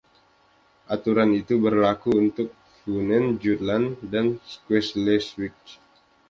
Aturan 0.93 1.29
itu 1.41 1.55
berlaku 1.65 2.09
untuk 2.23 2.49
Funen, 2.81 3.25
Jutland, 3.43 3.85
dan 4.13 4.25
Schleswig. 4.49 5.53